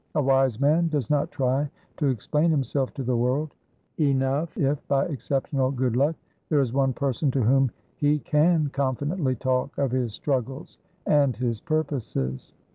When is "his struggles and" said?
9.91-11.35